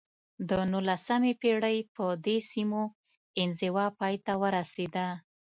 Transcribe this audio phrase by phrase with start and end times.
[0.49, 2.83] د نولسمې پېړۍ په دې سیمو
[3.41, 5.05] انزوا پای ته ورسېده.